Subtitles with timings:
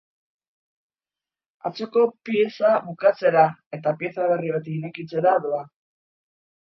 [1.69, 3.43] Atzoko pieza bukatzera
[3.79, 5.63] eta pieza berri bat irekitzera doa.